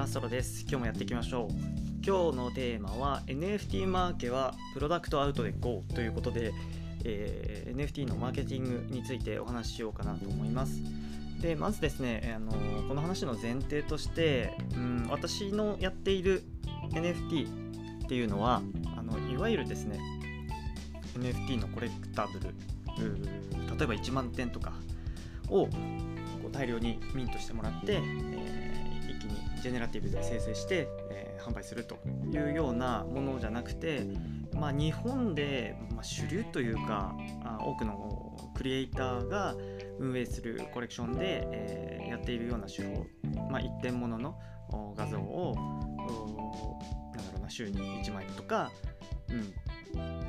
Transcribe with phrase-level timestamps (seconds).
[0.00, 0.62] はソロです。
[0.62, 1.52] 今日もやっていきましょう。
[2.02, 6.54] 今日のテーマは NFT マーケはプロダクトアウトで GO ということで、
[7.04, 10.80] えー、NFT のマーケティングについてお話ししようかなと思います。
[11.42, 12.50] でまずですね、あの
[12.88, 16.44] この話の前提として、うん、私のやっている
[16.92, 18.62] NFT っていうのは
[18.96, 20.00] あのいわゆるですね
[21.14, 22.54] NFT のコレクタブル
[23.76, 24.72] 例えば1万点とか
[25.50, 25.70] をこ
[26.48, 28.00] う大量にミントしてもらって、え、
[29.60, 31.96] ジェネラティブで生成して、えー、販売すると
[32.32, 34.02] いうようなものじゃなくて、
[34.54, 37.14] まあ、日本で、まあ、主流というか
[37.44, 39.54] あ多くのクリエイターが
[39.98, 43.06] 運営するコレクションで、えー、やっているような手法、
[43.50, 44.38] まあ、一点物の
[44.96, 48.70] 画像をなんだろうな週に1枚とか、
[49.28, 49.54] うん、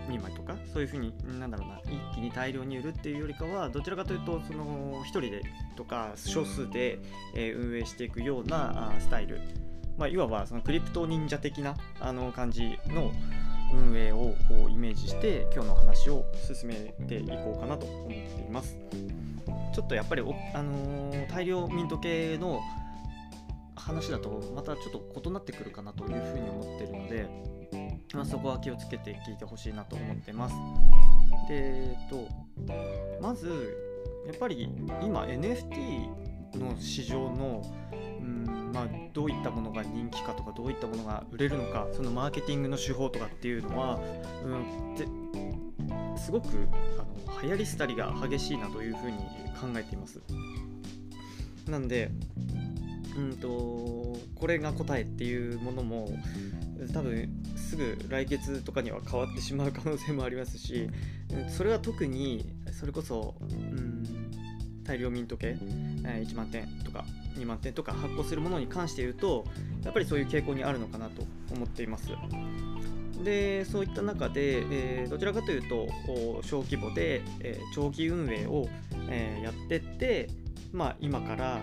[0.10, 5.44] 2枚とかそういうふうになんだろうな一気に大量に売るっていうよりかはどちらかというとその1人で
[5.76, 7.00] とか少数で、
[7.36, 9.42] え運営していくようなスタイル、
[9.98, 13.12] まあ、いわばそのクリプト忍者的なあの感じの
[13.74, 14.36] 運営を
[14.70, 16.76] イメージして今日の話を進め
[17.08, 18.78] ていこうかなと思っています。
[19.74, 22.62] ちょっとやっぱりあのー、大量ミント系の
[23.76, 27.61] 話だとまたちょっと異なってくるかなというふうに思ってるので
[28.14, 30.56] まあ、そこは気をつけて聞いてほしいなと思ってます。
[31.48, 32.28] で、えっと、
[33.22, 33.78] まず、
[34.28, 34.70] やっぱり
[35.02, 44.00] 今 NFT の市場の、うんまあ、どういったものが人気かとかどういったものが売れるのかそのマーケティングの手法とかっていうのは、
[44.44, 46.48] うん、すごく
[47.00, 49.18] あの流行り廃りが激しいなというふうに
[49.60, 50.20] 考えています。
[51.68, 52.12] なんで、
[53.18, 53.48] うんと
[54.36, 56.10] これが答えっていうものも
[56.94, 57.30] 多分
[57.72, 60.90] すぐ来月とかには変わってしまう可能性もありますし
[61.48, 62.46] それは特に
[62.78, 64.04] それこそ、うん、
[64.84, 65.58] 大量ミント系
[66.04, 67.06] 1万点とか
[67.38, 69.46] 2万点とか発行するものに関して言うと
[69.86, 72.10] やっぱりそういう傾向にあるのかなと思っています。
[73.24, 75.88] でそういった中で、えー、どちらかというと
[76.42, 78.68] 小規模で、えー、長期運営を、
[79.10, 80.28] えー、やってって、
[80.74, 81.62] まあ、今から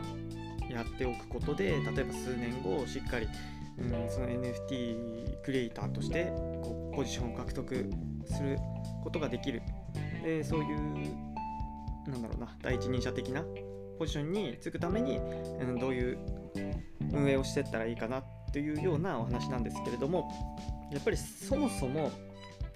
[0.70, 3.28] やっておくことで例えば数年後しっかり
[3.78, 6.26] うん、その NFT クリエイターとして
[6.62, 7.90] こうポジションを獲得
[8.26, 8.58] する
[9.02, 9.62] ことができる。
[10.24, 10.78] でそういう
[12.10, 13.44] なんだろうな第一人者的な
[13.98, 16.18] ポジションにつくために、うん、どういう
[17.12, 20.30] 運営をしていったらいいかなっていうようなお話なんですけれども
[20.92, 22.10] やっぱりそもそも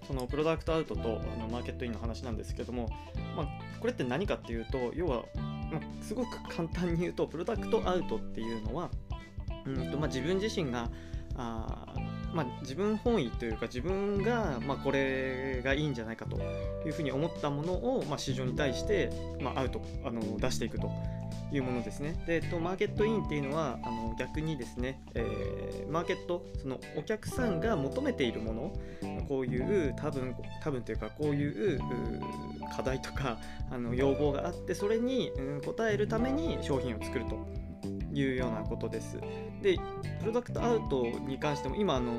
[0.07, 2.89] そのプロダクトアウトとあのマーケットインの話なんですけども、
[3.37, 3.49] まあ、
[3.81, 5.25] これって何かっていうと要は、
[5.71, 8.91] まあ、すごく簡単に言うとプロダクトアウトっていうのは
[9.67, 10.89] うんとまあ、自分自身が
[11.37, 11.87] あ
[12.35, 16.39] まあ、自分本位というか自分が、まあ、これがいいんじゃないかと
[16.87, 20.91] いうふうに思ったものを、まあ、市場に対して、まあ、アウトあの出していくと
[21.53, 22.15] いうものですね。
[22.27, 28.73] で、と、マーケットインっていうのはあの逆にですね、えー、マーケットそのお客さんが求めているもの
[29.29, 31.81] こういう多分多分というかこういう
[32.75, 33.39] 課題とか
[33.71, 37.62] あの要望があってそれに、うん、応えるために商品を作ると。
[38.13, 39.19] いうようなことです。
[39.63, 39.77] で、
[40.21, 42.13] プロダクトアウトに関しても今あの、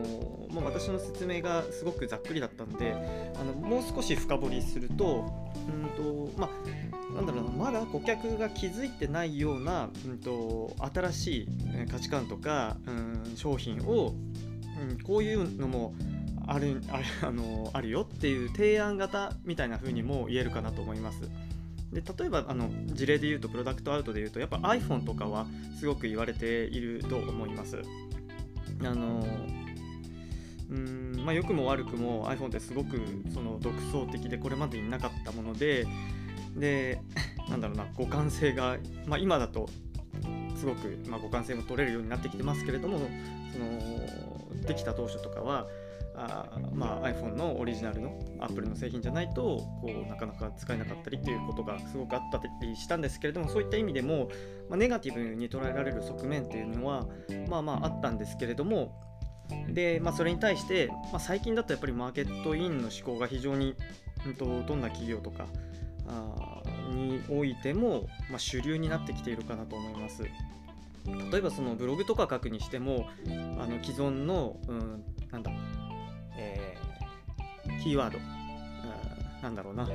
[0.51, 2.95] まあ、私の説明がすごくざっくりだったんで、
[3.39, 6.49] あのもう少し深掘りすると、うんとま
[7.11, 11.47] あ、なんだろうな、まだ顧客が気づいてないような、うんと、新しい
[11.91, 14.13] 価値観とか、うん、商品を、
[14.89, 15.93] うん、こういうのも
[16.45, 21.29] あるあるあのあるよっていう提案型みたいな風にも言えるかなと思います。
[21.93, 25.47] で例えばあの事例で言うとプロダクトアウトで言うとやっぱ iPhone とかは
[25.79, 27.81] すごく言われていると思います。
[28.83, 29.25] あの
[30.69, 32.99] うんまあ、良くも悪くも iPhone ってすごく
[33.31, 35.85] その独創的でこれまでになかったもので
[36.55, 36.99] で
[37.47, 39.69] なんだろうな互換性が、まあ、今だと
[40.55, 42.99] すごく、まあ、互換性も取れるようになってきてますけれども
[43.51, 45.67] そのできた当初とかは
[46.15, 54.29] あまあ、iPhone のオリジナルの Apple の製品じゃないとこうなかなか使えなかったりっていうことがすごくあったりしたんですけれどもそういった意味でも、
[54.69, 57.07] まあ、ネガティブに捉えられる側面っていうのは
[57.49, 58.95] まあまああったんですけれども
[59.69, 63.75] で、まあ、それに対して、まあ、最近だとやっぱりマーケットインの思考が非常に、
[64.25, 65.47] うんと、どんな企業とか
[66.07, 66.61] あ
[66.91, 70.23] においても、まあ、主流になってきているかなと思います。
[71.31, 75.51] 例えばそのブログとか書くにしてもあの既存の、うん、なんだ、
[77.83, 79.87] キーワード、うん、なんだろうな、う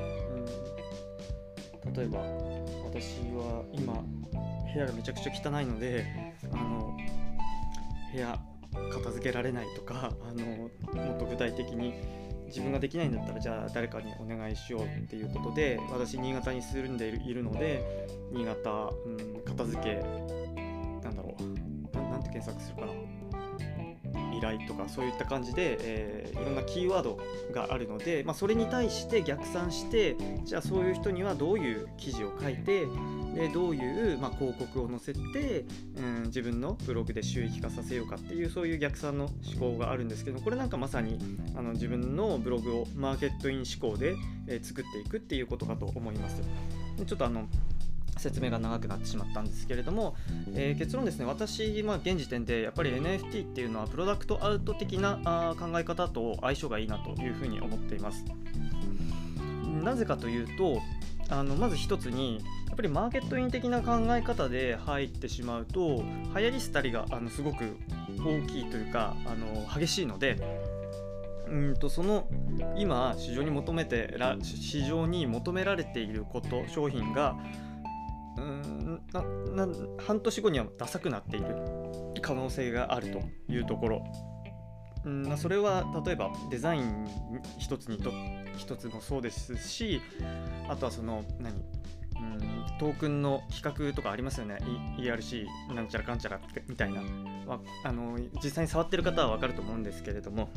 [1.89, 2.19] ん、例えば
[2.85, 3.93] 私は今
[4.73, 6.05] 部屋がめちゃくちゃ汚いので
[6.53, 6.95] あの
[8.13, 8.39] 部屋
[8.91, 11.95] 片付けられないとかあのもっと具体的に
[12.45, 19.95] 自分ができないんだったらじゃあ誰かにお願いしようっていうことで私新潟に住んでいるので新潟、うん、片付け
[21.01, 23.28] なんだろうななんてて検索するかな
[24.39, 27.19] 依頼とかそういった感じで、えー、いろんなキーワード
[27.53, 32.87] があるので、まあ、それに対して逆算してじゃあそういう人にはどういう記事を書いて
[33.35, 35.65] でどういう、まあ、広告を載せて、
[35.97, 41.19] うん、自分のブログで収益化させようかっていうそういう逆算の思考があるんですけどこれなんかまさに
[41.55, 44.15] あの自分のブログをマーケットイン思考で、
[44.47, 46.41] えー、作っていくっていうことかと思います。
[47.05, 47.47] ちょっとあの
[48.19, 50.15] 説明が長くなってしまったんですけれども、
[50.53, 51.25] えー、結論ですね。
[51.25, 58.25] 私、まあ、現時点でやっぱり NFT っていうのはプロダクトアウト的なあ考え方と相性がいいなというふうに思っています。
[59.83, 60.81] なぜかというと
[61.29, 66.03] あのまず一つにやっぱりマーケットイン的な考え方で入ってしまうと
[66.35, 67.77] 流行り廃りがあのすごく
[68.19, 70.37] 大きいというかあの激しいので
[71.47, 72.27] うんとその
[72.77, 77.35] 今市場に求めて市場に求められていること商品が
[78.39, 81.55] うんなな半年後にはダサくなっている
[82.21, 83.21] 可能性があると
[83.51, 84.03] いうところ。
[85.05, 87.07] うんそれは例えばデザイン
[87.57, 88.11] 一つにと
[88.57, 90.01] 一つもそうですし
[90.67, 91.53] あとはその何？
[91.53, 94.57] うんトークンの企画とかありますよね。
[94.97, 100.49] ERC なんちゃらかんちゃらみたいな、まあ、あの実際に触ってる方は分かると思うんですけれども。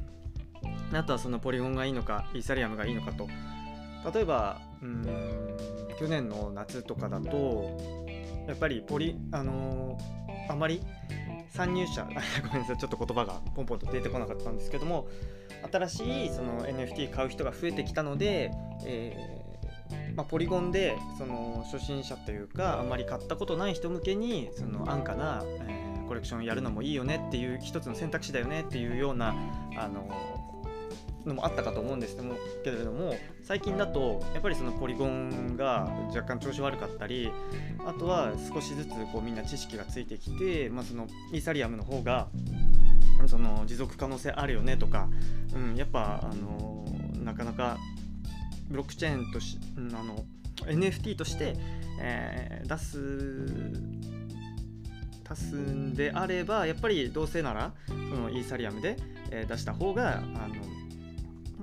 [0.92, 3.26] あとはそのポリゴンがいいのかイーサリアムがいいのかと。
[4.12, 5.06] 例えばうん
[5.98, 7.78] 去年の夏とかだと
[8.48, 10.82] やっぱりポリあのー、あまり
[11.50, 12.04] 参入者
[12.42, 15.06] ごめんなさいちょっと言葉がポンポンと出てこなかったんですけども
[15.70, 18.50] 新しいその NFT 買う人が増えてきたので、
[18.84, 29.34] えー、まあ、ポリゴンでその初心者というかあまり買ったことない人向けにその安価な、えー、コレクションやるのもいいよねっていう一つの選択肢だよねっていうような
[29.76, 30.08] あの
[31.26, 32.16] のもあったかと思うんです
[32.64, 37.30] けれども最近だとやっぱりそのポリゴンが若干調子悪かったり
[37.86, 42.28] あとは少しずつこうみんな知識がついてきて、まあ、そのイーサリアムの方が
[43.26, 45.08] その持続可能性あるよねとか、
[45.54, 46.84] うん、やっぱあの
[47.22, 47.78] なかなか
[48.68, 50.24] ブロックチェーンとしあの
[50.66, 51.54] NFT として、
[52.00, 54.02] えー、出す
[55.28, 58.96] 出すんであればやっぱりどうせならそのイーサリアムで、
[59.30, 60.81] えー、出した方があの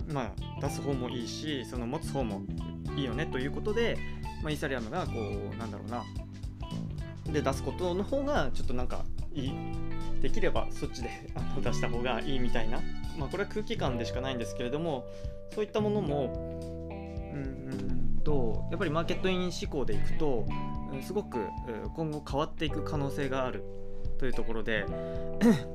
[0.08, 2.42] まあ、出す方もいいしその持つ方も
[2.96, 3.98] いいよねということで、
[4.42, 6.04] まあ、イーサリアムがこうなんだろうな。
[7.32, 9.54] で出すことの方がちょっとなんかいい。
[10.22, 11.10] できればそっちで
[11.62, 12.80] 出した方がいいみたいな、
[13.18, 15.06] まあ、これは空気感でしかないんですけれども
[15.54, 16.60] そういったものも
[17.34, 20.46] うんとやっぱりマーケットイン志向でいくと
[21.02, 21.48] すごく
[21.96, 23.64] 今後変わっていく可能性がある
[24.18, 24.86] というところで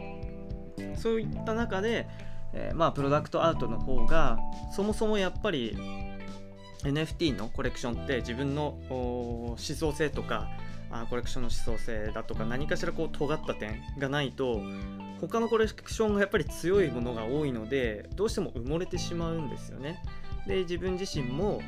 [0.96, 2.06] そういった中で
[2.54, 4.38] えー、まあプロダクトアウトの方が
[4.74, 5.76] そもそもやっぱり
[6.84, 10.48] NFT のコレクションって自分の思想性とか
[10.90, 14.60] あコレクションの思想性だとか何かしらこう尖った点がないと
[15.20, 20.02] 他のコレクションがやっぱり強いものが多いのでどうしても埋もれてしまうんですよね。
[20.46, 21.62] で自分自身も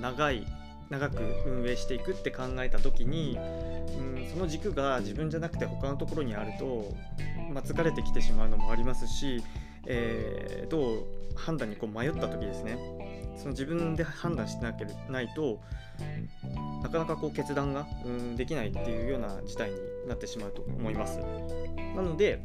[0.00, 0.46] 長い
[0.92, 6.94] 長く運営していくって考えた時に、うん、その軸が自分じゃなくて他のところにあると、
[7.50, 9.42] まあ、疲れてきてしまうのもありますし
[9.86, 12.78] えー、どう判断にこう迷った時ですね。
[13.36, 15.58] その自分で判断してなければないと
[16.82, 19.76] なかなかこう決断が、うん、できないっていうような事態に
[20.06, 21.18] なってしまうと思います。
[21.96, 22.42] なので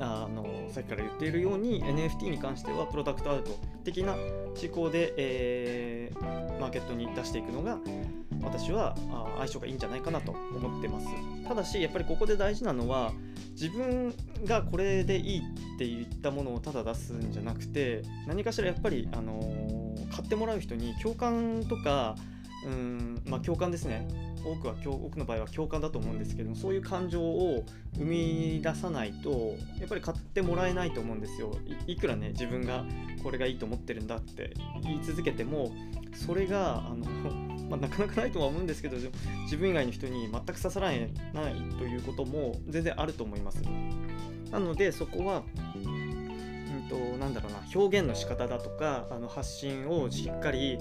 [0.00, 7.78] あのさっきから言っているように NFT に関してはプロダクトアウト的な思考で、えー、マーケットに出していくのが
[8.42, 8.94] 私は
[9.36, 11.06] 相性がいいんじゃないかなと思ってます。
[11.46, 13.12] ただしやっぱりここで大事なのは
[13.60, 15.42] 自分がこれでいいっ
[15.78, 22.14] て言ったものをただ出すんじゃなくて何かしらやっぱり、あのー、買ってもらう人に共感とか
[22.64, 24.08] うんまあ共感ですね。
[24.44, 27.64] 多くは多くの場合は共感だと思うんですけどもそういう感情を
[27.96, 31.56] 生み出さないとやっぱり買ってもらえないと思うんですよ。
[31.86, 32.84] いくらね自分が
[33.22, 35.72] これがいいと思ってるんだって言い続けても
[36.14, 38.96] それがあの、まあ、なかなかないとは思うんですけど
[39.42, 41.10] 自分以外の人に全く刺さらない
[41.78, 43.62] ということも全然あると思います
[44.50, 45.42] なのでそこは
[45.76, 46.08] うん
[46.88, 50.78] となんだろうな表現の仕方だとかあの発信をしっかり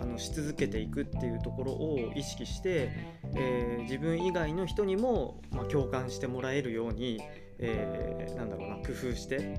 [0.00, 2.90] あのし続けていくっていうところを意識して、
[3.34, 7.22] えー、自分以外の人にも、まあ、共感してもらえるように、
[7.58, 9.58] えー、なんだろうな工夫して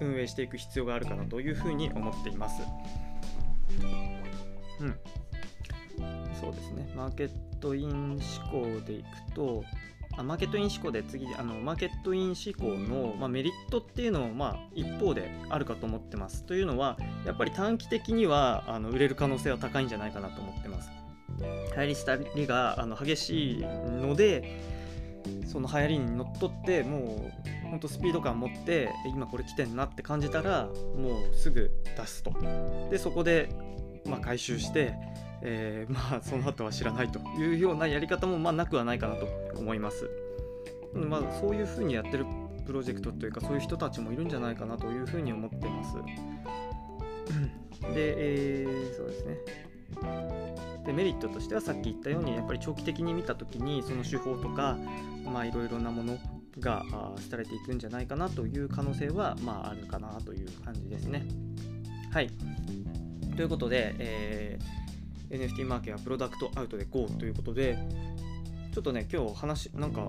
[0.00, 2.62] 運営していく必要があるかなというふうに思っています。
[4.80, 4.98] うん、
[6.40, 7.30] そうですねマーケッ
[7.60, 9.64] トイン思考でいくと
[10.16, 16.44] あマーケットイン思考で次あのマーケットイン思考の、まあ、メリットっていうのも、まあ、一方であるかと思ってます。
[16.44, 20.90] というのはやっぱり短期的にはあの売れる可能性は高いんじゃないかなと思ってます。
[21.76, 24.60] 入り廃りがあの激しいので
[25.46, 27.30] その流行りにのっとっても
[27.66, 32.32] うほんとスピード感持って今これ来てんなって感じたらもうすぐ出すと
[32.90, 33.48] でそこで
[34.04, 34.94] まあ回収して
[35.42, 40.08] えー、まあその後は知らないというようなやり方もまあなくはないかなと思います。
[40.92, 42.26] まあ、そういうふうにやってる
[42.66, 45.94] プロジェクトというかそういう人たちもいるんじゃないかなというふうに思ってます。
[47.94, 48.14] で、
[48.62, 49.36] えー、そうですね。
[50.84, 54.78] でメリットとしてはさっき言ったようにやっぱり長期的に見た時にその手法とか
[55.24, 56.18] まあいろいろなもの
[56.58, 56.84] が
[57.30, 61.24] 廃れていくんじゃないかなという可能性はまああるかなという感じですね。
[62.12, 62.30] はい。
[63.36, 64.79] ということで、えー
[65.30, 67.78] NFT マーケはプロダクトアウトで GO ということで
[68.72, 70.08] ちょっとね今日話なんか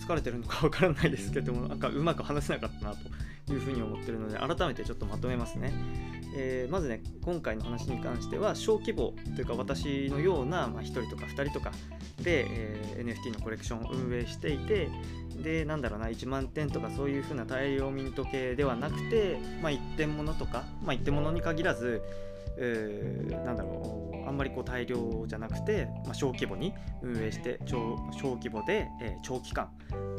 [0.00, 2.94] 疲れてるのかわからないですけどもなんかうまく話せなかったな
[3.46, 5.72] というふうに思ってるので改めてちょっとまとめますね、
[6.36, 11.72] えー、まずね今回の話に関しては小規模というか私のような、まあ、1人とか2人とか
[12.22, 14.88] で、えー、NFT のコレクションを運営していて
[15.42, 22.02] でなんだろうな1万点とかそういうふうな大量ミント系ではなくて、まあ、一点物とか、まあ、一点物に限らず
[22.56, 27.96] えー、なんだろうあんまりこう大量じゃなくて、まあ、小規模に運営して小
[28.36, 29.70] 規模で、えー、長期間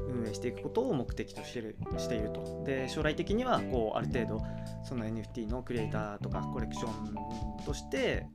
[0.07, 2.63] 運営していくことを目的としているしていると。
[2.65, 4.41] で将来的にはこうある程度
[4.83, 8.27] その NFT のクリエイターとかコレクションとして、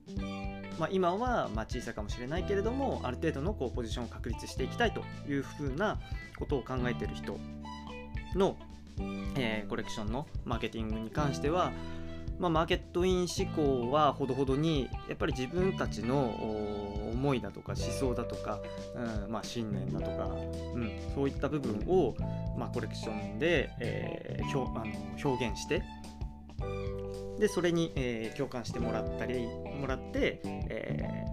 [0.79, 5.99] まあ、今はま小さいかもしれないけれどもある程度のこうポジションを確立していきたいというふうな
[6.39, 7.39] ことを考えている人
[8.35, 8.57] の、
[9.37, 11.73] えー、コレクションのマーケティングに関しては
[12.41, 16.25] まあ、マーケットイン思考はほどほどにやっぱり自分たちの
[17.13, 18.61] 思いだとか思想だとか、
[19.27, 20.25] うんまあ、信念だとか、
[20.75, 22.17] うん、そういった部分を、
[22.57, 24.93] まあ、コレクションで、えー、表あの
[25.23, 25.83] 表現して
[27.39, 29.47] でそれに、えー、共感してもらったり
[29.79, 31.25] もらって、え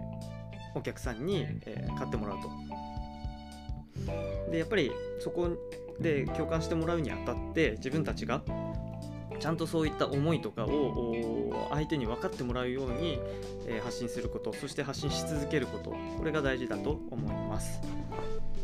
[0.76, 2.52] ー、お客さんに、えー、買ってもらうと。
[4.52, 5.50] でやっぱりそこ
[6.00, 8.42] で共感してもらうにあたって自分たちが
[9.48, 13.18] ちゃんとそういった思いとかを相手に分かってもらうように、
[13.66, 17.80] え発信することそして発信し続けることこれが大事だと思います。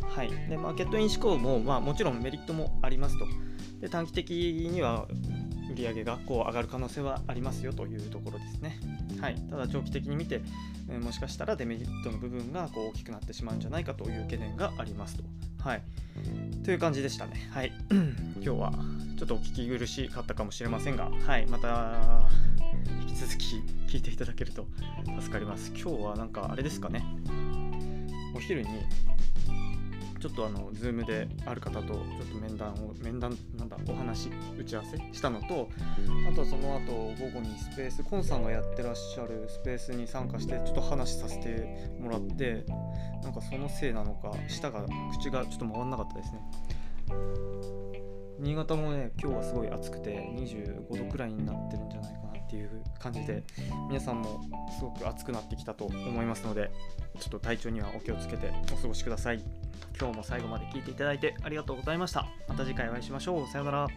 [0.02, 3.26] はい、でマーケットイン思考も、まあ、もちろんメリットもありますと
[3.80, 4.32] で短期的
[4.70, 5.08] には
[5.72, 8.78] 売上げがこう上がる可能性はありますよというところですね。
[9.22, 10.42] はい、ただ長期的に見て、
[10.90, 15.24] えもしかしたらデメリットの部分がこう大きくなってしまうんじゃないかという懸念がありますと。
[15.64, 15.84] はい、
[16.66, 17.50] という感じでしたね。
[17.52, 18.74] はい、 今日は
[19.24, 22.24] ちょっとお聞き苦しかったかもしれませんが、はい、また
[23.04, 24.68] 引き続き聞いていただけると
[25.22, 25.72] 助かります。
[25.72, 27.06] 今日はなんかあれですかね、
[28.36, 28.68] お昼に
[30.20, 31.98] ちょっとあの、ズームである方とちょっ
[32.34, 35.70] と面談を、面談、なんだ、お話、打ち合わせしたのと、
[36.30, 42.66] あとはその後、午後にスペース、コンさんがやってらっしゃるスペースに参加して、ちょっと話させてもらって、
[43.24, 44.86] なんかそのせいなのか、舌が、
[45.18, 46.42] 口がちょっと回んなかったですね。
[48.44, 53.42] 新潟もね今日はすごい暑くて25度くらいになってるんじゃないかなっていう感じで
[53.88, 54.42] 皆さんも
[54.78, 56.70] すごく暑くなってきたと思いますので
[57.20, 59.42] ちょっと体調にはお気をつけてお過ごしください。
[59.98, 62.28] 今日も最後まで聞いていただいてありがとうございました。
[62.50, 63.48] また次回お会いしましょう。
[63.48, 63.88] さようなら。